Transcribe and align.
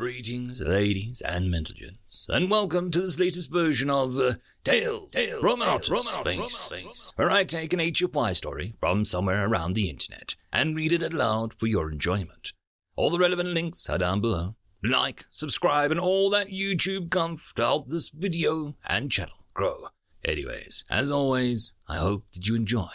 Greetings, 0.00 0.62
ladies 0.62 1.20
and 1.20 1.52
gents, 1.76 2.26
and 2.30 2.50
welcome 2.50 2.90
to 2.90 3.02
this 3.02 3.18
latest 3.18 3.52
version 3.52 3.90
of 3.90 4.16
uh, 4.16 4.32
Tales, 4.64 5.12
Tales 5.12 5.40
from 5.42 5.60
Outer 5.60 5.96
Space, 5.96 6.56
space, 6.56 7.12
where 7.16 7.30
I 7.30 7.44
take 7.44 7.74
an 7.74 7.80
HFY 7.80 8.34
story 8.34 8.72
from 8.80 9.04
somewhere 9.04 9.46
around 9.46 9.74
the 9.74 9.90
internet 9.90 10.36
and 10.54 10.74
read 10.74 10.94
it 10.94 11.02
aloud 11.02 11.52
for 11.58 11.66
your 11.66 11.92
enjoyment. 11.92 12.54
All 12.96 13.10
the 13.10 13.18
relevant 13.18 13.50
links 13.50 13.90
are 13.90 13.98
down 13.98 14.22
below. 14.22 14.54
Like, 14.82 15.26
subscribe, 15.28 15.90
and 15.90 16.00
all 16.00 16.30
that 16.30 16.48
YouTube 16.48 17.10
comf 17.10 17.52
to 17.56 17.62
help 17.62 17.88
this 17.90 18.08
video 18.08 18.76
and 18.86 19.12
channel 19.12 19.44
grow. 19.52 19.88
Anyways, 20.24 20.86
as 20.88 21.12
always, 21.12 21.74
I 21.86 21.98
hope 21.98 22.24
that 22.32 22.48
you 22.48 22.54
enjoy. 22.54 22.88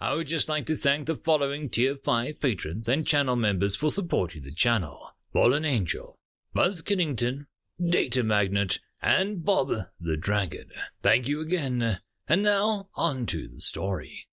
I 0.00 0.16
would 0.16 0.26
just 0.26 0.48
like 0.48 0.66
to 0.66 0.74
thank 0.74 1.06
the 1.06 1.14
following 1.14 1.68
Tier 1.68 1.94
5 1.94 2.40
patrons 2.40 2.88
and 2.88 3.06
channel 3.06 3.36
members 3.36 3.76
for 3.76 3.90
supporting 3.90 4.42
the 4.42 4.50
channel. 4.50 5.14
Fallen 5.32 5.64
Angel, 5.64 6.18
Buzz 6.54 6.82
Kennington, 6.82 7.46
Data 7.82 8.22
Magnet, 8.22 8.78
and 9.00 9.42
Bob 9.42 9.72
the 9.98 10.18
Dragon. 10.18 10.66
Thank 11.02 11.26
you 11.26 11.40
again. 11.40 11.98
And 12.28 12.42
now, 12.42 12.88
on 12.94 13.24
to 13.26 13.48
the 13.48 13.60
story. 13.60 14.28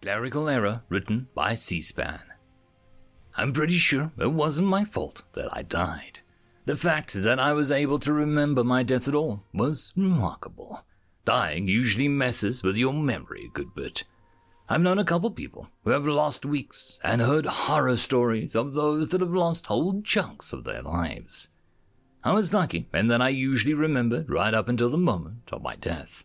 Clerical 0.00 0.48
error 0.48 0.84
written 0.88 1.26
by 1.34 1.54
Cee-SPAN. 1.54 2.20
I'm 3.36 3.52
pretty 3.52 3.76
sure 3.76 4.12
it 4.18 4.32
wasn't 4.32 4.68
my 4.68 4.84
fault 4.84 5.22
that 5.32 5.48
I 5.52 5.62
died. 5.62 6.20
The 6.64 6.76
fact 6.76 7.12
that 7.14 7.40
I 7.40 7.52
was 7.52 7.72
able 7.72 7.98
to 8.00 8.12
remember 8.12 8.62
my 8.62 8.84
death 8.84 9.08
at 9.08 9.14
all 9.14 9.42
was 9.52 9.92
remarkable. 9.96 10.84
Dying 11.24 11.66
usually 11.66 12.06
messes 12.06 12.62
with 12.62 12.76
your 12.76 12.92
memory 12.92 13.46
a 13.46 13.52
good 13.52 13.74
bit. 13.74 14.04
I've 14.68 14.80
known 14.80 14.98
a 14.98 15.04
couple 15.04 15.30
people 15.30 15.68
who 15.84 15.90
have 15.90 16.06
lost 16.06 16.46
weeks 16.46 17.00
and 17.02 17.20
heard 17.20 17.46
horror 17.46 17.96
stories 17.96 18.54
of 18.54 18.74
those 18.74 19.08
that 19.08 19.20
have 19.20 19.34
lost 19.34 19.66
whole 19.66 20.00
chunks 20.02 20.52
of 20.52 20.64
their 20.64 20.82
lives. 20.82 21.50
I 22.24 22.32
was 22.32 22.54
lucky 22.54 22.88
in 22.94 23.08
that 23.08 23.20
I 23.20 23.30
usually 23.30 23.74
remembered 23.74 24.30
right 24.30 24.54
up 24.54 24.68
until 24.68 24.88
the 24.88 24.98
moment 24.98 25.48
of 25.50 25.62
my 25.62 25.74
death. 25.74 26.24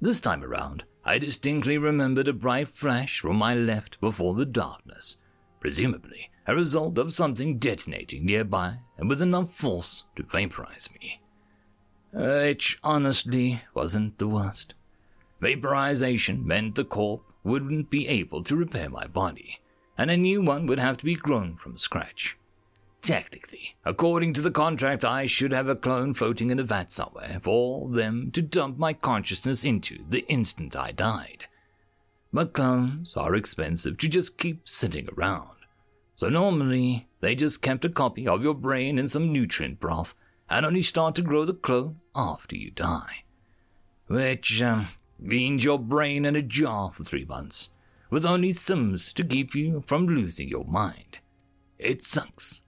This 0.00 0.20
time 0.20 0.42
around, 0.42 0.84
I 1.04 1.18
distinctly 1.18 1.78
remembered 1.78 2.26
a 2.26 2.32
bright 2.32 2.68
flash 2.68 3.20
from 3.20 3.36
my 3.36 3.54
left 3.54 4.00
before 4.00 4.34
the 4.34 4.44
darkness, 4.44 5.18
presumably 5.60 6.30
a 6.46 6.56
result 6.56 6.98
of 6.98 7.14
something 7.14 7.58
detonating 7.58 8.26
nearby 8.26 8.78
and 8.98 9.08
with 9.08 9.22
enough 9.22 9.54
force 9.54 10.04
to 10.16 10.24
vaporize 10.24 10.90
me. 11.00 11.20
Which 12.12 12.78
honestly 12.82 13.62
wasn't 13.72 14.18
the 14.18 14.28
worst. 14.28 14.74
Vaporization 15.40 16.46
meant 16.46 16.74
the 16.74 16.84
corpse 16.84 17.33
wouldn't 17.44 17.90
be 17.90 18.08
able 18.08 18.42
to 18.42 18.56
repair 18.56 18.88
my 18.88 19.06
body, 19.06 19.60
and 19.96 20.10
a 20.10 20.16
new 20.16 20.42
one 20.42 20.66
would 20.66 20.80
have 20.80 20.96
to 20.96 21.04
be 21.04 21.14
grown 21.14 21.56
from 21.56 21.78
scratch. 21.78 22.36
Technically, 23.02 23.76
according 23.84 24.32
to 24.32 24.40
the 24.40 24.50
contract, 24.50 25.04
I 25.04 25.26
should 25.26 25.52
have 25.52 25.68
a 25.68 25.76
clone 25.76 26.14
floating 26.14 26.50
in 26.50 26.58
a 26.58 26.62
vat 26.62 26.90
somewhere 26.90 27.38
for 27.42 27.90
them 27.90 28.30
to 28.32 28.40
dump 28.40 28.78
my 28.78 28.94
consciousness 28.94 29.62
into 29.62 30.04
the 30.08 30.24
instant 30.26 30.74
I 30.74 30.90
died. 30.90 31.44
But 32.32 32.54
clones 32.54 33.14
are 33.14 33.34
expensive 33.34 33.98
to 33.98 34.08
just 34.08 34.38
keep 34.38 34.66
sitting 34.66 35.08
around. 35.16 35.50
So 36.14 36.30
normally, 36.30 37.08
they 37.20 37.34
just 37.34 37.60
kept 37.60 37.84
a 37.84 37.90
copy 37.90 38.26
of 38.26 38.42
your 38.42 38.54
brain 38.54 38.98
in 38.98 39.06
some 39.06 39.32
nutrient 39.32 39.80
broth 39.80 40.14
and 40.48 40.64
only 40.64 40.82
start 40.82 41.14
to 41.16 41.22
grow 41.22 41.44
the 41.44 41.52
clone 41.52 42.00
after 42.14 42.56
you 42.56 42.70
die. 42.70 43.24
Which, 44.06 44.62
um, 44.62 44.88
means 45.18 45.64
your 45.64 45.78
brain 45.78 46.24
in 46.24 46.36
a 46.36 46.42
jar 46.42 46.92
for 46.92 47.04
three 47.04 47.24
months, 47.24 47.70
with 48.10 48.24
only 48.24 48.52
Sims 48.52 49.12
to 49.14 49.24
keep 49.24 49.54
you 49.54 49.82
from 49.86 50.06
losing 50.06 50.48
your 50.48 50.64
mind. 50.64 51.18
It 51.78 52.02
sucks. 52.02 52.62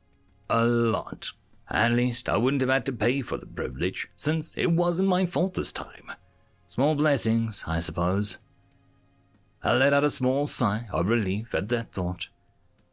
A 0.49 0.65
lot. 0.65 1.33
At 1.69 1.93
least 1.93 2.29
I 2.29 2.37
wouldn't 2.37 2.61
have 2.63 2.71
had 2.71 2.87
to 2.87 2.93
pay 2.93 3.23
for 3.23 3.39
the 3.39 3.47
privilege, 3.47 4.09
since 4.17 4.57
it 4.57 4.73
wasn't 4.73 5.09
my 5.09 5.27
fault 5.27 5.55
this 5.55 5.73
time. 5.73 6.13
Small 6.67 6.95
blessings, 6.95 7.65
I 7.67 7.81
suppose. 7.81 8.39
I 9.63 9.77
let 9.77 9.93
out 9.93 10.05
a 10.05 10.11
small 10.11 10.47
sigh 10.47 10.87
of 10.93 11.07
relief 11.07 11.55
at 11.55 11.69
that 11.69 11.93
thought. 11.93 12.29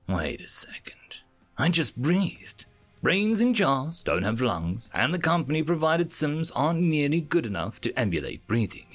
Wait 0.07 0.41
a 0.41 0.47
second. 0.47 1.21
I 1.57 1.69
just 1.69 2.01
breathed. 2.01 2.65
Brains 3.01 3.41
in 3.41 3.53
jars 3.53 4.01
don't 4.01 4.23
have 4.23 4.41
lungs, 4.41 4.89
and 4.93 5.13
the 5.13 5.19
company 5.19 5.61
provided 5.61 6.11
Sims 6.11 6.51
aren't 6.51 6.81
nearly 6.81 7.21
good 7.21 7.45
enough 7.45 7.79
to 7.81 7.99
emulate 7.99 8.47
breathing 8.47 8.92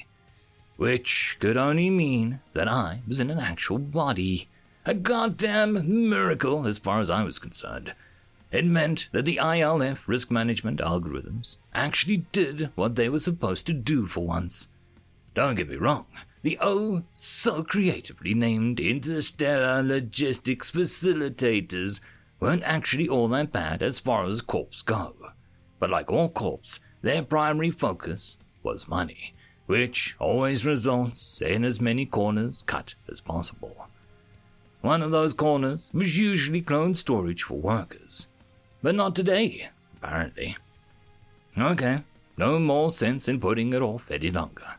which 0.79 1.37
could 1.41 1.57
only 1.57 1.91
mean 1.91 2.39
that 2.55 2.69
I 2.69 3.01
was 3.07 3.19
in 3.19 3.31
an 3.31 3.41
actual 3.41 3.79
body. 3.79 4.49
A 4.87 4.95
goddamn 4.95 6.09
miracle 6.09 6.69
as 6.69 6.79
far 6.79 7.01
as 7.01 7.11
I 7.11 7.25
was 7.25 7.41
concerned. 7.41 7.95
It 8.53 8.65
meant 8.65 9.09
that 9.11 9.25
the 9.25 9.41
ILF 9.43 10.07
risk 10.07 10.31
management 10.31 10.79
algorithms 10.79 11.57
actually 11.75 12.19
did 12.31 12.71
what 12.77 12.95
they 12.95 13.09
were 13.09 13.19
supposed 13.19 13.67
to 13.67 13.73
do 13.73 14.07
for 14.07 14.25
once. 14.25 14.69
Don't 15.35 15.57
get 15.57 15.69
me 15.69 15.75
wrong, 15.75 16.07
the 16.43 16.57
oh 16.61 17.03
so 17.13 17.65
creatively 17.65 18.33
named 18.33 18.79
Interstellar 18.79 19.83
Logistics 19.83 20.71
Facilitators 20.71 22.01
weren't 22.39 22.63
actually 22.63 23.09
all 23.09 23.27
that 23.29 23.51
bad 23.51 23.83
as 23.83 23.99
far 23.99 24.27
as 24.27 24.41
corps 24.43 24.83
go. 24.85 25.33
But 25.81 25.91
like 25.91 26.09
all 26.09 26.29
corps, 26.29 26.79
their 27.03 27.25
primary 27.25 27.73
focus 27.73 28.39
was 28.63 28.87
money 28.87 29.35
which 29.69 30.17
always 30.19 30.65
results 30.65 31.43
in 31.43 31.63
as 31.63 31.79
many 31.79 32.07
corners 32.07 32.65
cut 32.67 32.95
as 33.07 33.21
possible. 33.21 33.87
One 34.81 35.03
of 35.03 35.11
those 35.11 35.35
corners 35.35 35.91
was 35.93 36.19
usually 36.19 36.63
clone 36.63 36.95
storage 36.95 37.43
for 37.43 37.59
workers, 37.59 38.29
but 38.83 38.95
not 38.95 39.15
today, 39.15 39.69
apparently. 39.95 40.57
Okay, 41.59 42.03
no 42.39 42.59
more 42.59 42.91
sense 42.91 43.29
in 43.29 43.41
putting 43.41 43.75
it 43.75 43.83
off 43.83 44.11
any 44.11 44.31
longer. 44.31 44.77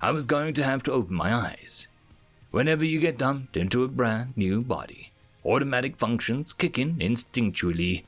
I 0.00 0.12
was 0.12 0.24
going 0.24 0.54
to 0.54 0.64
have 0.64 0.82
to 0.84 0.92
open 0.92 1.14
my 1.14 1.34
eyes. 1.34 1.88
Whenever 2.50 2.86
you 2.86 3.00
get 3.00 3.18
dumped 3.18 3.58
into 3.58 3.84
a 3.84 3.88
brand 3.88 4.32
new 4.34 4.62
body, 4.62 5.12
automatic 5.44 5.98
functions 5.98 6.54
kick 6.54 6.78
in 6.78 6.96
instinctually, 6.96 8.04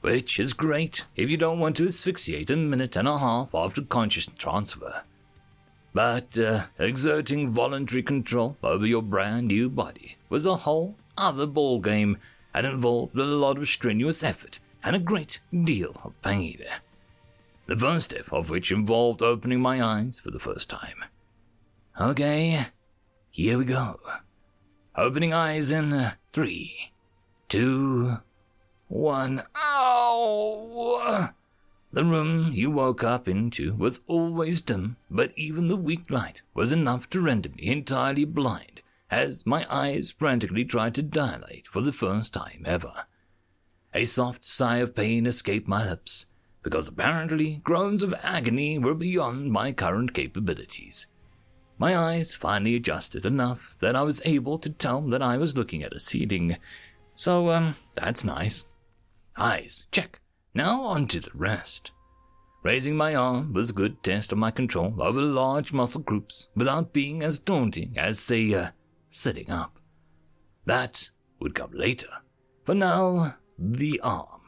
which 0.00 0.40
is 0.40 0.52
great 0.52 1.04
if 1.14 1.30
you 1.30 1.36
don't 1.36 1.60
want 1.60 1.76
to 1.76 1.86
asphyxiate 1.86 2.50
a 2.50 2.56
minute 2.56 2.96
and 2.96 3.06
a 3.06 3.18
half 3.18 3.54
after 3.54 3.82
conscious 3.82 4.26
transfer. 4.36 5.02
But 5.92 6.38
uh, 6.38 6.66
exerting 6.78 7.50
voluntary 7.50 8.02
control 8.02 8.56
over 8.62 8.86
your 8.86 9.02
brand 9.02 9.48
new 9.48 9.68
body 9.68 10.16
was 10.28 10.46
a 10.46 10.56
whole 10.56 10.96
other 11.18 11.46
ballgame 11.46 12.16
and 12.54 12.66
involved 12.66 13.16
a 13.16 13.24
lot 13.24 13.58
of 13.58 13.68
strenuous 13.68 14.22
effort 14.22 14.60
and 14.84 14.94
a 14.94 15.00
great 15.00 15.40
deal 15.52 16.00
of 16.04 16.20
pain. 16.22 16.62
The 17.66 17.76
first 17.76 18.06
step 18.06 18.32
of 18.32 18.50
which 18.50 18.72
involved 18.72 19.22
opening 19.22 19.60
my 19.60 19.82
eyes 19.82 20.20
for 20.20 20.30
the 20.30 20.38
first 20.38 20.70
time. 20.70 21.04
Okay, 22.00 22.66
here 23.30 23.58
we 23.58 23.64
go. 23.64 24.00
Opening 24.96 25.32
eyes 25.32 25.70
in 25.70 25.92
uh, 25.92 26.12
three, 26.32 26.92
two, 27.48 28.18
one. 28.88 29.42
Ow! 29.56 31.30
The 31.92 32.04
room 32.04 32.52
you 32.52 32.70
woke 32.70 33.02
up 33.02 33.26
into 33.26 33.74
was 33.74 34.00
always 34.06 34.62
dim, 34.62 34.96
but 35.10 35.32
even 35.36 35.66
the 35.66 35.76
weak 35.76 36.08
light 36.08 36.42
was 36.54 36.70
enough 36.70 37.10
to 37.10 37.20
render 37.20 37.48
me 37.48 37.66
entirely 37.66 38.24
blind 38.24 38.80
as 39.10 39.44
my 39.44 39.66
eyes 39.68 40.12
frantically 40.16 40.64
tried 40.64 40.94
to 40.94 41.02
dilate 41.02 41.66
for 41.66 41.80
the 41.80 41.92
first 41.92 42.32
time 42.32 42.62
ever. 42.64 43.06
A 43.92 44.04
soft 44.04 44.44
sigh 44.44 44.76
of 44.76 44.94
pain 44.94 45.26
escaped 45.26 45.66
my 45.66 45.84
lips, 45.84 46.26
because 46.62 46.86
apparently 46.86 47.60
groans 47.64 48.04
of 48.04 48.14
agony 48.22 48.78
were 48.78 48.94
beyond 48.94 49.50
my 49.50 49.72
current 49.72 50.14
capabilities. 50.14 51.08
My 51.76 51.96
eyes 51.96 52.36
finally 52.36 52.76
adjusted 52.76 53.26
enough 53.26 53.74
that 53.80 53.96
I 53.96 54.02
was 54.02 54.22
able 54.24 54.58
to 54.60 54.70
tell 54.70 55.00
that 55.08 55.22
I 55.22 55.38
was 55.38 55.56
looking 55.56 55.82
at 55.82 55.94
a 55.94 55.98
ceiling. 55.98 56.56
So, 57.16 57.50
um, 57.50 57.74
that's 57.94 58.22
nice. 58.22 58.66
Eyes, 59.36 59.86
check. 59.90 60.20
Now 60.54 60.82
on 60.82 61.06
to 61.08 61.20
the 61.20 61.30
rest. 61.32 61.92
Raising 62.62 62.96
my 62.96 63.14
arm 63.14 63.52
was 63.52 63.70
a 63.70 63.74
good 63.74 64.02
test 64.02 64.32
of 64.32 64.38
my 64.38 64.50
control 64.50 64.94
over 65.00 65.22
large 65.22 65.72
muscle 65.72 66.02
groups 66.02 66.48
without 66.54 66.92
being 66.92 67.22
as 67.22 67.38
daunting 67.38 67.94
as, 67.96 68.18
say, 68.18 68.52
uh, 68.52 68.70
sitting 69.10 69.50
up. 69.50 69.78
That 70.66 71.10
would 71.38 71.54
come 71.54 71.72
later. 71.72 72.08
For 72.64 72.74
now, 72.74 73.36
the 73.58 74.00
arm. 74.00 74.40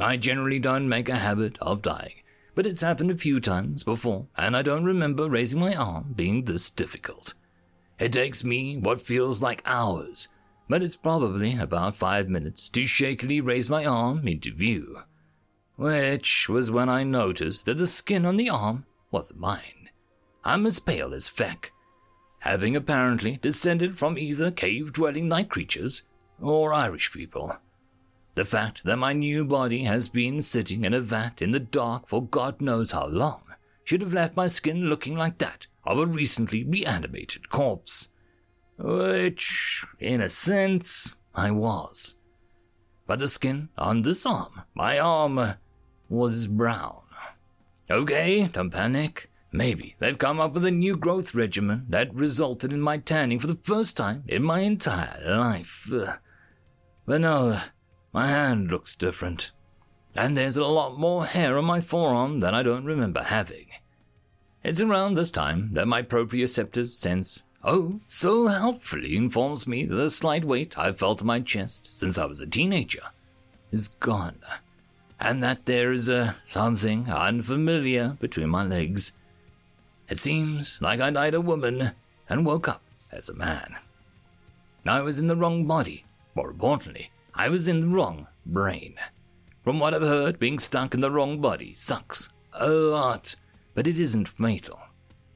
I 0.00 0.16
generally 0.16 0.58
don't 0.58 0.88
make 0.88 1.08
a 1.08 1.16
habit 1.16 1.58
of 1.60 1.82
dying, 1.82 2.22
but 2.54 2.64
it's 2.64 2.80
happened 2.80 3.10
a 3.10 3.16
few 3.16 3.40
times 3.40 3.82
before, 3.82 4.28
and 4.36 4.56
I 4.56 4.62
don't 4.62 4.84
remember 4.84 5.28
raising 5.28 5.60
my 5.60 5.74
arm 5.74 6.14
being 6.16 6.44
this 6.44 6.70
difficult. 6.70 7.34
It 7.98 8.12
takes 8.12 8.42
me 8.44 8.78
what 8.78 9.02
feels 9.02 9.42
like 9.42 9.62
hours 9.66 10.28
but 10.70 10.84
it's 10.84 10.96
probably 10.96 11.56
about 11.56 11.96
five 11.96 12.28
minutes 12.28 12.68
to 12.68 12.86
shakily 12.86 13.40
raise 13.40 13.68
my 13.68 13.84
arm 13.84 14.28
into 14.28 14.54
view. 14.54 15.00
Which 15.74 16.48
was 16.48 16.70
when 16.70 16.88
I 16.88 17.02
noticed 17.02 17.66
that 17.66 17.76
the 17.76 17.88
skin 17.88 18.24
on 18.24 18.36
the 18.36 18.50
arm 18.50 18.86
wasn't 19.10 19.40
mine. 19.40 19.90
I'm 20.44 20.64
as 20.66 20.78
pale 20.78 21.12
as 21.12 21.28
feck, 21.28 21.72
having 22.38 22.76
apparently 22.76 23.40
descended 23.42 23.98
from 23.98 24.16
either 24.16 24.52
cave 24.52 24.92
dwelling 24.92 25.26
night 25.26 25.50
creatures 25.50 26.04
or 26.40 26.72
Irish 26.72 27.12
people. 27.12 27.56
The 28.36 28.44
fact 28.44 28.82
that 28.84 28.96
my 28.96 29.12
new 29.12 29.44
body 29.44 29.82
has 29.82 30.08
been 30.08 30.40
sitting 30.40 30.84
in 30.84 30.94
a 30.94 31.00
vat 31.00 31.42
in 31.42 31.50
the 31.50 31.58
dark 31.58 32.08
for 32.08 32.24
God 32.24 32.60
knows 32.60 32.92
how 32.92 33.08
long 33.08 33.42
should 33.82 34.02
have 34.02 34.14
left 34.14 34.36
my 34.36 34.46
skin 34.46 34.84
looking 34.84 35.16
like 35.16 35.38
that 35.38 35.66
of 35.82 35.98
a 35.98 36.06
recently 36.06 36.62
reanimated 36.62 37.50
corpse. 37.50 38.09
Which, 38.82 39.84
in 39.98 40.20
a 40.20 40.30
sense, 40.30 41.14
I 41.34 41.50
was. 41.50 42.16
But 43.06 43.18
the 43.18 43.28
skin 43.28 43.68
on 43.76 44.02
this 44.02 44.24
arm, 44.24 44.62
my 44.74 44.98
arm, 44.98 45.54
was 46.08 46.46
brown. 46.46 47.02
Okay, 47.90 48.46
don't 48.46 48.70
panic. 48.70 49.30
Maybe 49.52 49.96
they've 49.98 50.16
come 50.16 50.38
up 50.38 50.54
with 50.54 50.64
a 50.64 50.70
new 50.70 50.96
growth 50.96 51.34
regimen 51.34 51.86
that 51.88 52.14
resulted 52.14 52.72
in 52.72 52.80
my 52.80 52.98
tanning 52.98 53.40
for 53.40 53.48
the 53.48 53.58
first 53.62 53.96
time 53.96 54.22
in 54.28 54.44
my 54.44 54.60
entire 54.60 55.20
life. 55.28 55.92
But 57.04 57.20
no, 57.20 57.60
my 58.12 58.28
hand 58.28 58.70
looks 58.70 58.94
different. 58.94 59.50
And 60.14 60.36
there's 60.36 60.56
a 60.56 60.64
lot 60.64 60.98
more 60.98 61.26
hair 61.26 61.58
on 61.58 61.64
my 61.64 61.80
forearm 61.80 62.40
than 62.40 62.54
I 62.54 62.62
don't 62.62 62.84
remember 62.84 63.24
having. 63.24 63.66
It's 64.62 64.80
around 64.80 65.14
this 65.14 65.30
time 65.32 65.70
that 65.74 65.88
my 65.88 66.02
proprioceptive 66.02 66.90
sense, 66.90 67.42
oh, 67.64 68.00
so 68.04 68.48
helpfully 68.48 69.16
informs 69.16 69.66
me 69.66 69.84
that 69.84 69.94
the 69.94 70.10
slight 70.10 70.44
weight 70.44 70.76
I've 70.76 70.98
felt 70.98 71.20
in 71.20 71.26
my 71.26 71.40
chest 71.40 71.96
since 71.98 72.18
I 72.18 72.24
was 72.24 72.40
a 72.40 72.46
teenager 72.46 73.02
is 73.70 73.88
gone, 73.88 74.40
and 75.20 75.42
that 75.42 75.66
there 75.66 75.92
is 75.92 76.08
a 76.08 76.36
something 76.46 77.10
unfamiliar 77.10 78.16
between 78.20 78.48
my 78.48 78.64
legs. 78.64 79.12
It 80.08 80.18
seems 80.18 80.78
like 80.80 81.00
I 81.00 81.10
died 81.10 81.34
a 81.34 81.40
woman 81.40 81.92
and 82.28 82.46
woke 82.46 82.68
up 82.68 82.82
as 83.12 83.28
a 83.28 83.34
man. 83.34 83.76
I 84.86 85.02
was 85.02 85.18
in 85.18 85.28
the 85.28 85.36
wrong 85.36 85.66
body. 85.66 86.04
More 86.34 86.50
importantly, 86.50 87.10
I 87.34 87.48
was 87.48 87.68
in 87.68 87.80
the 87.80 87.88
wrong 87.88 88.26
brain. 88.46 88.94
From 89.62 89.78
what 89.78 89.94
I've 89.94 90.02
heard, 90.02 90.38
being 90.38 90.58
stuck 90.58 90.94
in 90.94 91.00
the 91.00 91.10
wrong 91.10 91.40
body 91.40 91.74
sucks 91.74 92.32
a 92.52 92.68
lot 92.68 93.36
but 93.74 93.86
it 93.86 93.98
isn't 93.98 94.28
fatal. 94.28 94.80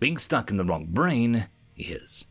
Being 0.01 0.19
stuck 0.19 0.51
in 0.51 0.57
the 0.57 0.65
wrong 0.65 0.87
brain 0.87 1.49
is. 1.77 2.27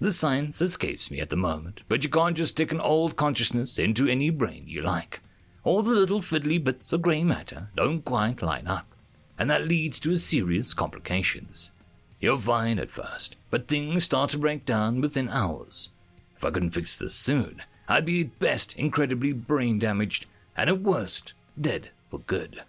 The 0.00 0.12
science 0.12 0.62
escapes 0.62 1.10
me 1.10 1.20
at 1.20 1.28
the 1.28 1.36
moment, 1.36 1.82
but 1.88 2.02
you 2.02 2.10
can't 2.10 2.36
just 2.36 2.52
stick 2.52 2.72
an 2.72 2.80
old 2.80 3.16
consciousness 3.16 3.78
into 3.78 4.08
any 4.08 4.30
brain 4.30 4.64
you 4.66 4.80
like. 4.80 5.20
All 5.62 5.82
the 5.82 5.90
little 5.90 6.20
fiddly 6.22 6.62
bits 6.62 6.92
of 6.92 7.02
grey 7.02 7.22
matter 7.22 7.68
don't 7.76 8.02
quite 8.02 8.40
line 8.40 8.66
up, 8.66 8.94
and 9.38 9.50
that 9.50 9.68
leads 9.68 10.00
to 10.00 10.14
serious 10.14 10.72
complications. 10.72 11.72
You're 12.18 12.38
fine 12.38 12.78
at 12.78 12.90
first, 12.90 13.36
but 13.50 13.68
things 13.68 14.04
start 14.04 14.30
to 14.30 14.38
break 14.38 14.64
down 14.64 15.00
within 15.00 15.28
hours. 15.28 15.90
If 16.36 16.44
I 16.44 16.50
couldn't 16.50 16.70
fix 16.70 16.96
this 16.96 17.14
soon, 17.14 17.62
I'd 17.88 18.06
be 18.06 18.22
at 18.22 18.38
best 18.38 18.74
incredibly 18.76 19.34
brain 19.34 19.78
damaged, 19.78 20.24
and 20.56 20.70
at 20.70 20.80
worst, 20.80 21.34
dead 21.60 21.90
for 22.10 22.20
good. 22.20 22.62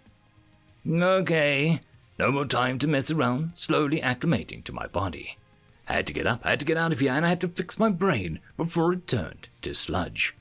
Okay, 0.86 1.80
no 2.18 2.30
more 2.30 2.44
time 2.44 2.78
to 2.80 2.88
mess 2.88 3.10
around, 3.10 3.52
slowly 3.54 4.00
acclimating 4.00 4.64
to 4.64 4.72
my 4.72 4.86
body. 4.86 5.38
I 5.92 5.96
had 5.96 6.06
to 6.06 6.14
get 6.14 6.26
up, 6.26 6.40
I 6.42 6.50
had 6.50 6.60
to 6.60 6.64
get 6.64 6.78
out 6.78 6.92
of 6.92 7.00
here, 7.00 7.12
and 7.12 7.26
I 7.26 7.28
had 7.28 7.40
to 7.42 7.48
fix 7.48 7.78
my 7.78 7.90
brain 7.90 8.40
before 8.56 8.94
it 8.94 9.06
turned 9.06 9.50
to 9.60 9.74
sludge. 9.74 10.34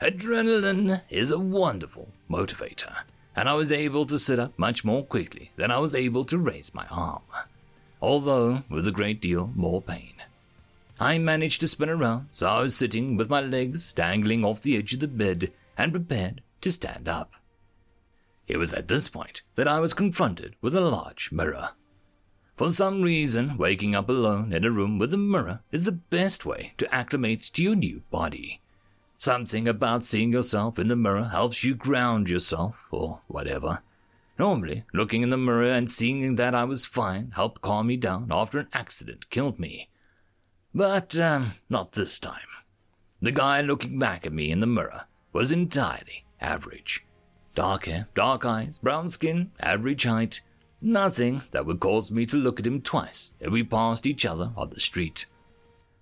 Adrenaline 0.00 1.02
is 1.10 1.30
a 1.30 1.38
wonderful 1.38 2.08
motivator, 2.30 3.00
and 3.36 3.50
I 3.50 3.52
was 3.52 3.70
able 3.70 4.06
to 4.06 4.18
sit 4.18 4.38
up 4.38 4.58
much 4.58 4.86
more 4.86 5.04
quickly 5.04 5.50
than 5.56 5.70
I 5.70 5.76
was 5.76 5.94
able 5.94 6.24
to 6.24 6.38
raise 6.38 6.72
my 6.72 6.86
arm, 6.90 7.20
although 8.00 8.62
with 8.70 8.88
a 8.88 8.90
great 8.90 9.20
deal 9.20 9.52
more 9.54 9.82
pain. 9.82 10.14
I 10.98 11.18
managed 11.18 11.60
to 11.60 11.68
spin 11.68 11.90
around, 11.90 12.28
so 12.30 12.48
I 12.48 12.62
was 12.62 12.74
sitting 12.74 13.18
with 13.18 13.28
my 13.28 13.42
legs 13.42 13.92
dangling 13.92 14.42
off 14.42 14.62
the 14.62 14.78
edge 14.78 14.94
of 14.94 15.00
the 15.00 15.06
bed 15.06 15.52
and 15.76 15.92
prepared 15.92 16.40
to 16.62 16.72
stand 16.72 17.10
up. 17.10 17.32
It 18.46 18.56
was 18.56 18.72
at 18.72 18.88
this 18.88 19.10
point 19.10 19.42
that 19.54 19.68
I 19.68 19.80
was 19.80 19.92
confronted 19.92 20.56
with 20.62 20.74
a 20.74 20.80
large 20.80 21.30
mirror. 21.30 21.72
For 22.58 22.70
some 22.70 23.02
reason, 23.02 23.56
waking 23.56 23.94
up 23.94 24.08
alone 24.08 24.52
in 24.52 24.64
a 24.64 24.70
room 24.72 24.98
with 24.98 25.14
a 25.14 25.16
mirror 25.16 25.60
is 25.70 25.84
the 25.84 25.92
best 25.92 26.44
way 26.44 26.72
to 26.78 26.92
acclimate 26.92 27.42
to 27.52 27.62
your 27.62 27.76
new 27.76 28.02
body. 28.10 28.60
Something 29.16 29.68
about 29.68 30.04
seeing 30.04 30.32
yourself 30.32 30.76
in 30.76 30.88
the 30.88 30.96
mirror 30.96 31.26
helps 31.26 31.62
you 31.62 31.76
ground 31.76 32.28
yourself, 32.28 32.74
or 32.90 33.20
whatever. 33.28 33.82
Normally, 34.40 34.84
looking 34.92 35.22
in 35.22 35.30
the 35.30 35.36
mirror 35.36 35.70
and 35.70 35.88
seeing 35.88 36.34
that 36.34 36.52
I 36.52 36.64
was 36.64 36.84
fine 36.84 37.30
helped 37.36 37.62
calm 37.62 37.86
me 37.86 37.96
down 37.96 38.26
after 38.32 38.58
an 38.58 38.68
accident 38.72 39.30
killed 39.30 39.60
me. 39.60 39.88
But, 40.74 41.14
um, 41.20 41.52
not 41.70 41.92
this 41.92 42.18
time. 42.18 42.40
The 43.22 43.30
guy 43.30 43.60
looking 43.60 44.00
back 44.00 44.26
at 44.26 44.32
me 44.32 44.50
in 44.50 44.58
the 44.58 44.66
mirror 44.66 45.04
was 45.32 45.52
entirely 45.52 46.24
average. 46.40 47.04
Dark 47.54 47.84
hair, 47.84 48.08
dark 48.16 48.44
eyes, 48.44 48.78
brown 48.78 49.10
skin, 49.10 49.52
average 49.60 50.02
height. 50.02 50.40
Nothing 50.80 51.42
that 51.50 51.66
would 51.66 51.80
cause 51.80 52.10
me 52.10 52.24
to 52.26 52.36
look 52.36 52.60
at 52.60 52.66
him 52.66 52.80
twice 52.80 53.32
if 53.40 53.50
we 53.50 53.64
passed 53.64 54.06
each 54.06 54.24
other 54.24 54.52
on 54.56 54.70
the 54.70 54.80
street. 54.80 55.26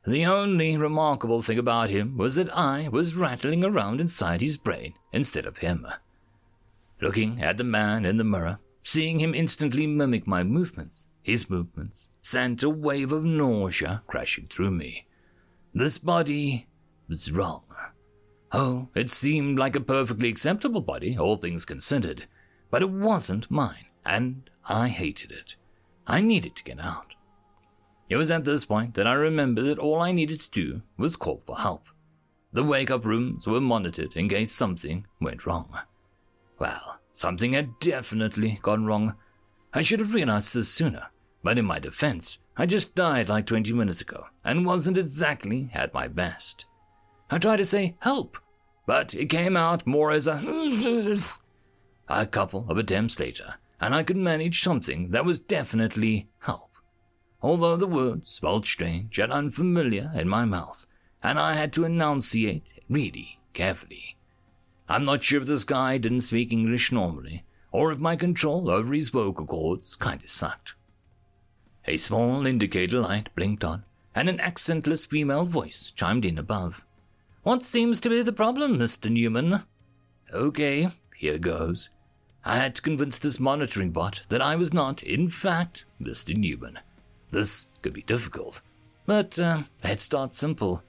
The 0.06 0.26
only 0.26 0.76
remarkable 0.76 1.42
thing 1.42 1.58
about 1.58 1.90
him 1.90 2.16
was 2.16 2.34
that 2.36 2.56
I 2.56 2.88
was 2.88 3.16
rattling 3.16 3.64
around 3.64 4.00
inside 4.00 4.40
his 4.40 4.56
brain 4.56 4.94
instead 5.12 5.46
of 5.46 5.58
him. 5.58 5.86
Looking 7.00 7.42
at 7.42 7.56
the 7.56 7.64
man 7.64 8.04
in 8.04 8.16
the 8.16 8.24
mirror, 8.24 8.58
seeing 8.82 9.18
him 9.18 9.34
instantly 9.34 9.86
mimic 9.86 10.26
my 10.26 10.44
movements, 10.44 11.08
his 11.22 11.50
movements 11.50 12.08
sent 12.22 12.62
a 12.62 12.70
wave 12.70 13.10
of 13.10 13.24
nausea 13.24 14.02
crashing 14.06 14.46
through 14.46 14.70
me. 14.70 15.06
This 15.74 15.98
body 15.98 16.68
was 17.08 17.32
wrong. 17.32 17.64
Oh, 18.52 18.88
it 18.94 19.10
seemed 19.10 19.58
like 19.58 19.74
a 19.74 19.80
perfectly 19.80 20.28
acceptable 20.28 20.80
body, 20.80 21.18
all 21.18 21.36
things 21.36 21.64
considered, 21.64 22.28
but 22.70 22.80
it 22.80 22.90
wasn't 22.90 23.50
mine, 23.50 23.86
and 24.04 24.48
I 24.68 24.88
hated 24.88 25.32
it. 25.32 25.56
I 26.06 26.20
needed 26.20 26.56
to 26.56 26.64
get 26.64 26.80
out. 26.80 27.14
It 28.08 28.16
was 28.16 28.30
at 28.30 28.44
this 28.44 28.64
point 28.64 28.94
that 28.94 29.06
I 29.06 29.14
remembered 29.14 29.64
that 29.66 29.78
all 29.78 30.00
I 30.00 30.12
needed 30.12 30.40
to 30.40 30.50
do 30.50 30.82
was 30.96 31.16
call 31.16 31.42
for 31.44 31.56
help. 31.56 31.86
The 32.52 32.64
wake 32.64 32.90
up 32.90 33.04
rooms 33.04 33.46
were 33.46 33.60
monitored 33.60 34.12
in 34.14 34.28
case 34.28 34.52
something 34.52 35.06
went 35.20 35.44
wrong. 35.46 35.68
Well, 36.58 37.00
something 37.12 37.52
had 37.52 37.78
definitely 37.80 38.60
gone 38.62 38.86
wrong. 38.86 39.14
I 39.72 39.82
should 39.82 40.00
have 40.00 40.14
realized 40.14 40.54
this 40.54 40.68
sooner, 40.68 41.08
but 41.42 41.58
in 41.58 41.64
my 41.64 41.78
defense, 41.78 42.38
I 42.56 42.66
just 42.66 42.94
died 42.94 43.28
like 43.28 43.46
20 43.46 43.72
minutes 43.72 44.00
ago 44.00 44.26
and 44.44 44.64
wasn't 44.64 44.96
exactly 44.96 45.70
at 45.74 45.92
my 45.92 46.08
best. 46.08 46.64
I 47.30 47.38
tried 47.38 47.56
to 47.58 47.64
say 47.64 47.96
help, 48.00 48.38
but 48.86 49.14
it 49.14 49.26
came 49.26 49.56
out 49.56 49.86
more 49.86 50.12
as 50.12 50.26
a 50.28 50.36
a 52.08 52.26
couple 52.26 52.66
of 52.68 52.78
attempts 52.78 53.18
later, 53.18 53.56
and 53.80 53.94
I 53.94 54.02
could 54.02 54.16
manage 54.16 54.62
something 54.62 55.10
that 55.10 55.24
was 55.24 55.40
definitely 55.40 56.28
help. 56.40 56.70
Although 57.42 57.76
the 57.76 57.86
words 57.86 58.38
felt 58.38 58.66
strange 58.66 59.18
and 59.18 59.32
unfamiliar 59.32 60.10
in 60.14 60.28
my 60.28 60.44
mouth, 60.44 60.86
and 61.22 61.38
I 61.38 61.54
had 61.54 61.72
to 61.74 61.84
enunciate 61.84 62.64
really 62.88 63.38
carefully. 63.52 64.16
I'm 64.88 65.04
not 65.04 65.22
sure 65.22 65.40
if 65.40 65.46
this 65.48 65.64
guy 65.64 65.98
didn't 65.98 66.20
speak 66.22 66.52
English 66.52 66.92
normally, 66.92 67.44
or 67.72 67.92
if 67.92 67.98
my 67.98 68.16
control 68.16 68.70
over 68.70 68.94
his 68.94 69.08
vocal 69.08 69.46
cords 69.46 69.96
kinda 69.96 70.28
sucked. 70.28 70.74
A 71.86 71.96
small 71.96 72.46
indicator 72.46 73.00
light 73.00 73.34
blinked 73.34 73.64
on, 73.64 73.84
and 74.14 74.28
an 74.28 74.38
accentless 74.38 75.06
female 75.06 75.44
voice 75.44 75.92
chimed 75.94 76.24
in 76.24 76.38
above. 76.38 76.82
What 77.42 77.62
seems 77.62 78.00
to 78.00 78.08
be 78.08 78.22
the 78.22 78.32
problem, 78.32 78.78
Mr. 78.78 79.10
Newman? 79.10 79.62
Okay, 80.32 80.90
here 81.16 81.38
goes. 81.38 81.90
I 82.48 82.58
had 82.58 82.76
to 82.76 82.82
convince 82.82 83.18
this 83.18 83.40
monitoring 83.40 83.90
bot 83.90 84.20
that 84.28 84.40
I 84.40 84.54
was 84.54 84.72
not, 84.72 85.02
in 85.02 85.28
fact, 85.28 85.84
Mr. 86.00 86.32
Newman. 86.32 86.78
This 87.32 87.66
could 87.82 87.92
be 87.92 88.02
difficult. 88.02 88.60
But 89.04 89.36
uh, 89.40 89.64
let's 89.82 90.04
start 90.04 90.32
simple. 90.32 90.84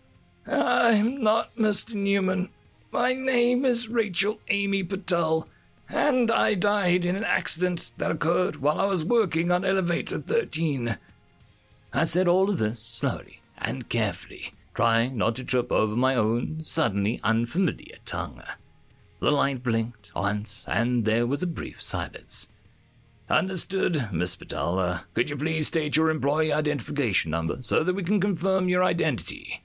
I'm 0.46 1.24
not 1.24 1.56
Mr. 1.56 1.96
Newman. 1.96 2.50
My 2.92 3.14
name 3.14 3.66
is 3.66 3.90
Rachel 3.90 4.40
Amy 4.50 4.84
Patel, 4.84 5.50
and 5.90 6.30
I 6.30 6.54
died 6.54 7.06
in 7.06 7.16
an 7.16 7.24
accident 7.24 7.92
that 7.98 8.12
occurred 8.12 8.58
while 8.58 8.80
I 8.80 8.86
was 8.86 9.04
working 9.04 9.52
on 9.52 9.66
elevator 9.66 10.20
13. 10.20 11.00
I 11.92 12.04
said 12.04 12.28
all 12.28 12.50
of 12.52 12.60
this 12.60 12.80
slowly 12.80 13.42
and 13.58 13.90
carefully, 13.90 14.54
trying 14.76 15.18
not 15.18 15.36
to 15.38 15.44
trip 15.44 15.72
over 15.72 15.96
my 15.96 16.14
own 16.14 16.62
suddenly 16.62 17.20
unfamiliar 17.24 17.98
tongue. 18.06 18.44
The 19.20 19.32
light 19.32 19.64
blinked 19.64 20.12
once, 20.16 20.66
and 20.68 21.04
there 21.06 21.26
was 21.26 21.42
a 21.42 21.48
brief 21.48 21.82
silence. 21.82 22.50
Understood, 23.30 24.10
Miss 24.12 24.36
Patel. 24.36 25.02
could 25.14 25.30
you 25.30 25.36
please 25.36 25.68
state 25.68 25.98
your 25.98 26.10
employee 26.10 26.54
identification 26.54 27.32
number 27.32 27.58
so 27.62 27.84
that 27.84 27.96
we 27.96 28.04
can 28.04 28.22
confirm 28.22 28.70
your 28.70 28.84
identity? 28.84 29.64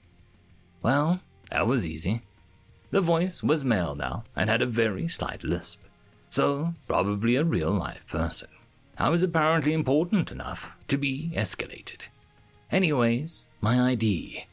Well, 0.83 1.21
that 1.51 1.67
was 1.67 1.87
easy. 1.87 2.23
The 2.91 3.01
voice 3.01 3.43
was 3.43 3.63
male 3.63 3.95
now 3.95 4.25
and 4.35 4.51
had 4.51 4.63
a 4.63 4.67
very 4.67 5.07
slight 5.07 5.45
lisp, 5.45 5.81
so 6.29 6.75
probably 6.89 7.37
a 7.37 7.45
real 7.45 7.71
live 7.71 8.07
person. 8.09 8.49
I 8.99 9.11
was 9.11 9.23
apparently 9.23 9.73
important 9.73 10.33
enough 10.33 10.73
to 10.89 10.99
be 10.99 11.31
escalated. 11.35 12.01
Anyways, 12.71 13.47
my 13.61 13.81
ID. 13.91 14.47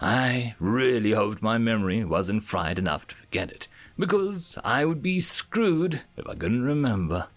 I 0.00 0.54
really 0.58 1.12
hoped 1.12 1.42
my 1.42 1.58
memory 1.58 2.04
wasn't 2.04 2.44
fried 2.44 2.78
enough 2.78 3.06
to 3.08 3.16
forget 3.16 3.50
it, 3.50 3.68
because 3.98 4.58
I 4.64 4.84
would 4.84 5.02
be 5.02 5.20
screwed 5.20 6.02
if 6.16 6.26
I 6.26 6.34
couldn't 6.34 6.64
remember. 6.64 7.28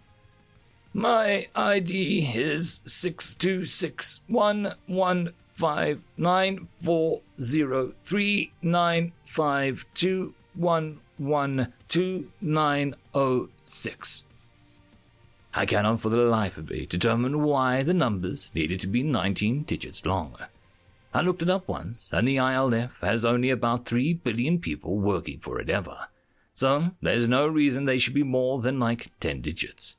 My 0.94 1.48
ID 1.56 2.32
is 2.34 2.82
six 2.86 3.36
two 3.36 3.66
six 3.66 4.22
one 4.28 4.74
one 4.88 5.34
five 5.54 6.02
nine 6.18 6.68
four 6.84 7.22
zero 7.40 7.94
three 8.04 8.52
nine 8.62 9.14
five 9.26 9.86
two 9.94 10.34
one 10.56 11.00
one 11.18 11.74
two 11.88 12.32
nine 12.42 12.96
oh 13.14 13.50
six. 13.62 14.24
I 15.54 15.66
cannot 15.66 16.02
for 16.02 16.10
the 16.10 16.18
life 16.18 16.58
of 16.58 16.70
me 16.70 16.86
determine 16.86 17.42
why 17.42 17.82
the 17.82 17.94
numbers 17.94 18.52
needed 18.54 18.80
to 18.82 18.88
be 18.88 19.02
19 19.02 19.64
digits 19.64 20.06
long. 20.06 20.36
I 21.14 21.22
looked 21.22 21.42
it 21.42 21.50
up 21.50 21.68
once, 21.68 22.12
and 22.14 22.28
the 22.28 22.38
ILF 22.38 22.92
has 23.02 23.26
only 23.26 23.50
about 23.50 23.86
3 23.86 24.14
billion 24.14 24.60
people 24.60 25.00
working 25.00 25.40
for 25.40 25.60
it 25.60 25.70
ever. 25.70 26.10
So 26.58 26.90
there's 27.04 27.28
no 27.28 27.46
reason 27.46 27.86
they 27.86 28.00
should 28.00 28.16
be 28.16 28.24
more 28.24 28.64
than 28.64 28.80
like 28.80 29.12
10 29.20 29.42
digits. 29.42 29.96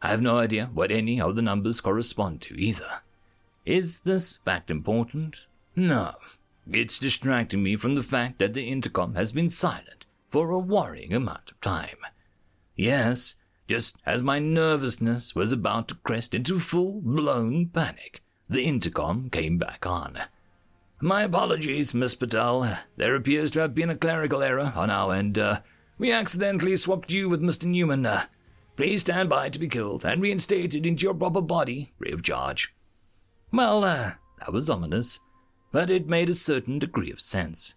I 0.00 0.10
have 0.10 0.22
no 0.22 0.38
idea 0.38 0.70
what 0.72 0.92
any 0.92 1.20
of 1.20 1.34
the 1.34 1.42
numbers 1.42 1.80
correspond 1.80 2.40
to 2.42 2.54
either. 2.54 3.00
Is 3.66 4.02
this 4.02 4.36
fact 4.44 4.70
important? 4.70 5.46
No. 5.74 6.14
It's 6.70 7.00
distracting 7.00 7.64
me 7.64 7.74
from 7.74 7.96
the 7.96 8.04
fact 8.04 8.38
that 8.38 8.54
the 8.54 8.68
intercom 8.68 9.16
has 9.16 9.32
been 9.32 9.48
silent 9.48 10.04
for 10.30 10.50
a 10.50 10.58
worrying 10.60 11.12
amount 11.12 11.50
of 11.50 11.60
time. 11.60 11.98
Yes, 12.76 13.34
just 13.66 13.96
as 14.06 14.22
my 14.22 14.38
nervousness 14.38 15.34
was 15.34 15.50
about 15.50 15.88
to 15.88 15.96
crest 15.96 16.32
into 16.32 16.60
full 16.60 17.00
blown 17.00 17.66
panic, 17.66 18.22
the 18.48 18.62
intercom 18.62 19.30
came 19.30 19.58
back 19.58 19.84
on. 19.84 20.16
My 21.00 21.22
apologies, 21.22 21.92
Miss 21.92 22.14
Patel. 22.14 22.78
There 22.96 23.16
appears 23.16 23.50
to 23.50 23.60
have 23.62 23.74
been 23.74 23.90
a 23.90 23.96
clerical 23.96 24.40
error 24.40 24.72
on 24.76 24.88
our 24.88 25.12
end. 25.12 25.36
Uh, 25.36 25.58
we 25.98 26.12
accidentally 26.12 26.76
swapped 26.76 27.10
you 27.10 27.28
with 27.28 27.42
Mr. 27.42 27.64
Newman. 27.64 28.04
Uh, 28.06 28.26
please 28.76 29.02
stand 29.02 29.28
by 29.28 29.48
to 29.48 29.58
be 29.58 29.68
killed 29.68 30.04
and 30.04 30.22
reinstated 30.22 30.86
into 30.86 31.04
your 31.04 31.14
proper 31.14 31.40
body, 31.40 31.92
free 31.98 32.12
of 32.12 32.22
charge. 32.22 32.74
Well, 33.52 33.84
uh, 33.84 34.12
that 34.40 34.52
was 34.52 34.70
ominous, 34.70 35.20
but 35.70 35.90
it 35.90 36.06
made 36.06 36.28
a 36.28 36.34
certain 36.34 36.78
degree 36.78 37.10
of 37.10 37.20
sense. 37.20 37.74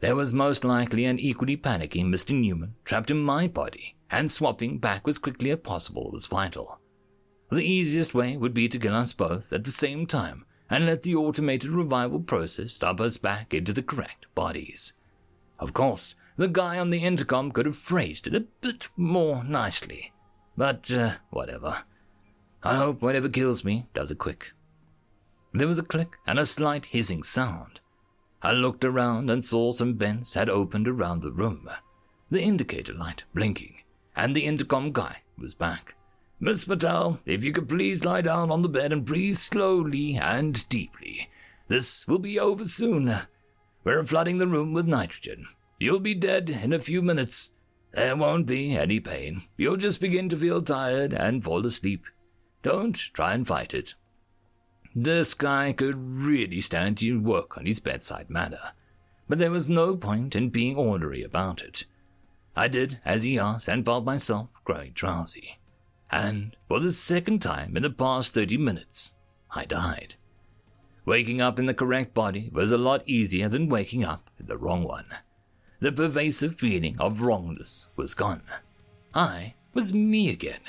There 0.00 0.16
was 0.16 0.32
most 0.32 0.64
likely 0.64 1.04
an 1.04 1.18
equally 1.18 1.56
panicking 1.56 2.06
Mr. 2.06 2.38
Newman 2.38 2.74
trapped 2.84 3.10
in 3.10 3.18
my 3.18 3.46
body, 3.46 3.96
and 4.10 4.30
swapping 4.30 4.78
back 4.78 5.06
as 5.06 5.18
quickly 5.18 5.50
as 5.50 5.58
possible 5.58 6.10
was 6.10 6.26
vital. 6.26 6.80
The 7.50 7.62
easiest 7.62 8.14
way 8.14 8.36
would 8.36 8.54
be 8.54 8.68
to 8.68 8.78
kill 8.78 8.94
us 8.94 9.12
both 9.12 9.52
at 9.52 9.64
the 9.64 9.70
same 9.70 10.06
time 10.06 10.46
and 10.70 10.86
let 10.86 11.02
the 11.02 11.16
automated 11.16 11.70
revival 11.70 12.20
process 12.20 12.72
stop 12.72 13.00
us 13.00 13.18
back 13.18 13.52
into 13.52 13.72
the 13.72 13.82
correct 13.82 14.26
bodies. 14.34 14.94
Of 15.58 15.74
course, 15.74 16.14
the 16.40 16.48
guy 16.48 16.78
on 16.78 16.88
the 16.88 17.04
intercom 17.04 17.52
could 17.52 17.66
have 17.66 17.76
phrased 17.76 18.26
it 18.26 18.34
a 18.34 18.40
bit 18.40 18.88
more 18.96 19.44
nicely. 19.44 20.10
But, 20.56 20.90
uh, 20.90 21.16
whatever. 21.28 21.82
I 22.62 22.76
hope 22.76 23.02
whatever 23.02 23.28
kills 23.28 23.62
me 23.62 23.88
does 23.92 24.10
it 24.10 24.16
quick. 24.16 24.52
There 25.52 25.66
was 25.66 25.78
a 25.78 25.82
click 25.82 26.16
and 26.26 26.38
a 26.38 26.46
slight 26.46 26.86
hissing 26.86 27.22
sound. 27.24 27.80
I 28.40 28.52
looked 28.52 28.86
around 28.86 29.28
and 29.28 29.44
saw 29.44 29.70
some 29.70 29.98
vents 29.98 30.32
had 30.32 30.48
opened 30.48 30.88
around 30.88 31.20
the 31.20 31.30
room, 31.30 31.68
the 32.30 32.40
indicator 32.40 32.94
light 32.94 33.24
blinking, 33.34 33.74
and 34.16 34.34
the 34.34 34.46
intercom 34.46 34.92
guy 34.92 35.18
was 35.36 35.52
back. 35.52 35.94
Miss 36.40 36.64
Patel, 36.64 37.20
if 37.26 37.44
you 37.44 37.52
could 37.52 37.68
please 37.68 38.02
lie 38.02 38.22
down 38.22 38.50
on 38.50 38.62
the 38.62 38.68
bed 38.70 38.94
and 38.94 39.04
breathe 39.04 39.36
slowly 39.36 40.16
and 40.16 40.66
deeply. 40.70 41.28
This 41.68 42.08
will 42.08 42.18
be 42.18 42.40
over 42.40 42.64
soon. 42.64 43.14
We're 43.84 44.04
flooding 44.04 44.38
the 44.38 44.48
room 44.48 44.72
with 44.72 44.86
nitrogen. 44.86 45.46
You'll 45.80 45.98
be 45.98 46.14
dead 46.14 46.48
in 46.48 46.72
a 46.72 46.78
few 46.78 47.02
minutes. 47.02 47.50
There 47.92 48.16
won't 48.16 48.46
be 48.46 48.76
any 48.76 49.00
pain. 49.00 49.42
You'll 49.56 49.76
just 49.76 50.00
begin 50.00 50.28
to 50.28 50.36
feel 50.36 50.62
tired 50.62 51.12
and 51.12 51.42
fall 51.42 51.66
asleep. 51.66 52.04
Don't 52.62 52.94
try 52.94 53.34
and 53.34 53.44
fight 53.44 53.74
it. 53.74 53.94
This 54.94 55.34
guy 55.34 55.72
could 55.72 55.96
really 55.96 56.60
stand 56.60 56.98
to 56.98 57.20
work 57.20 57.58
on 57.58 57.66
his 57.66 57.80
bedside 57.80 58.30
manner, 58.30 58.72
but 59.28 59.38
there 59.38 59.50
was 59.50 59.68
no 59.68 59.96
point 59.96 60.36
in 60.36 60.50
being 60.50 60.76
ornery 60.76 61.24
about 61.24 61.62
it. 61.62 61.84
I 62.54 62.68
did 62.68 63.00
as 63.04 63.24
he 63.24 63.40
asked 63.40 63.66
and 63.66 63.84
felt 63.84 64.04
myself 64.04 64.50
growing 64.64 64.92
drowsy 64.92 65.58
and 66.10 66.56
for 66.68 66.80
the 66.80 66.90
second 66.90 67.40
time 67.40 67.76
in 67.76 67.82
the 67.82 67.90
past 67.90 68.34
30 68.34 68.58
minutes, 68.58 69.14
I 69.54 69.64
died. 69.64 70.14
Waking 71.04 71.40
up 71.40 71.58
in 71.58 71.66
the 71.66 71.74
correct 71.74 72.14
body 72.14 72.50
was 72.52 72.72
a 72.72 72.78
lot 72.78 73.06
easier 73.06 73.48
than 73.48 73.68
waking 73.68 74.04
up 74.04 74.28
in 74.38 74.46
the 74.46 74.58
wrong 74.58 74.84
one. 74.84 75.06
The 75.80 75.92
pervasive 75.92 76.58
feeling 76.58 76.96
of 77.00 77.22
wrongness 77.22 77.88
was 77.96 78.14
gone. 78.14 78.42
I 79.14 79.54
was 79.72 79.94
me 79.94 80.28
again. 80.28 80.60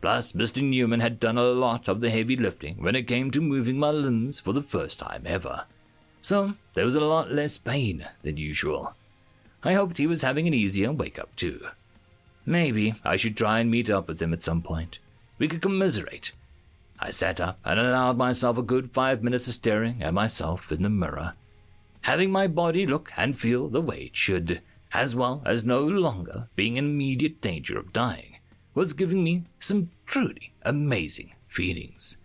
Plus, 0.00 0.32
Mr. 0.32 0.62
Newman 0.62 0.98
had 0.98 1.20
done 1.20 1.38
a 1.38 1.42
lot 1.42 1.86
of 1.86 2.00
the 2.00 2.10
heavy 2.10 2.36
lifting 2.36 2.82
when 2.82 2.96
it 2.96 3.06
came 3.06 3.30
to 3.30 3.40
moving 3.40 3.78
my 3.78 3.90
limbs 3.90 4.40
for 4.40 4.52
the 4.52 4.62
first 4.62 4.98
time 4.98 5.22
ever. 5.26 5.64
So, 6.20 6.54
there 6.74 6.84
was 6.84 6.96
a 6.96 7.00
lot 7.00 7.30
less 7.30 7.56
pain 7.56 8.08
than 8.22 8.36
usual. 8.36 8.94
I 9.62 9.74
hoped 9.74 9.98
he 9.98 10.08
was 10.08 10.22
having 10.22 10.48
an 10.48 10.54
easier 10.54 10.92
wake 10.92 11.20
up 11.20 11.34
too. 11.36 11.68
Maybe 12.44 12.94
I 13.04 13.16
should 13.16 13.36
try 13.36 13.60
and 13.60 13.70
meet 13.70 13.88
up 13.88 14.08
with 14.08 14.20
him 14.20 14.32
at 14.32 14.42
some 14.42 14.62
point. 14.62 14.98
We 15.38 15.46
could 15.46 15.62
commiserate. 15.62 16.32
I 16.98 17.10
sat 17.10 17.40
up 17.40 17.60
and 17.64 17.78
allowed 17.78 18.16
myself 18.18 18.58
a 18.58 18.62
good 18.62 18.90
five 18.90 19.22
minutes 19.22 19.46
of 19.46 19.54
staring 19.54 20.02
at 20.02 20.14
myself 20.14 20.72
in 20.72 20.82
the 20.82 20.90
mirror, 20.90 21.34
having 22.02 22.30
my 22.30 22.46
body 22.46 22.86
look 22.86 23.10
and 23.16 23.38
feel 23.38 23.68
the 23.68 23.80
way 23.80 24.04
it 24.04 24.16
should, 24.16 24.62
as 24.92 25.14
well 25.14 25.42
as 25.44 25.64
no 25.64 25.82
longer 25.84 26.48
being 26.56 26.76
in 26.76 26.84
immediate 26.84 27.40
danger 27.40 27.78
of 27.78 27.92
dying, 27.92 28.36
was 28.74 28.92
giving 28.92 29.24
me 29.24 29.44
some 29.58 29.90
truly 30.06 30.54
amazing 30.62 31.34
feelings. 31.46 32.18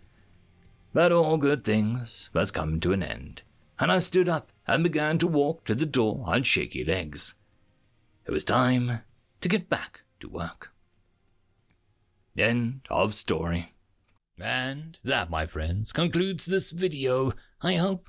But 0.92 1.12
all 1.12 1.36
good 1.36 1.64
things 1.64 2.30
must 2.32 2.54
come 2.54 2.78
to 2.80 2.92
an 2.92 3.02
end, 3.02 3.42
and 3.78 3.90
I 3.90 3.98
stood 3.98 4.28
up 4.28 4.52
and 4.66 4.84
began 4.84 5.18
to 5.18 5.26
walk 5.26 5.64
to 5.64 5.74
the 5.74 5.86
door 5.86 6.22
on 6.26 6.44
shaky 6.44 6.84
legs. 6.84 7.34
It 8.26 8.30
was 8.30 8.44
time 8.44 9.00
to 9.40 9.48
get 9.48 9.68
back 9.68 10.02
to 10.20 10.28
work. 10.28 10.72
End 12.38 12.80
of 12.90 13.14
story. 13.14 13.74
And 14.40 14.98
that, 15.04 15.30
my 15.30 15.46
friends, 15.46 15.92
concludes 15.92 16.46
this 16.46 16.70
video. 16.70 17.32
I 17.60 17.74
hope 17.74 18.08